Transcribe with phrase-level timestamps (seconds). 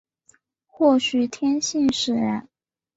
[0.65, 2.49] 或许天性使然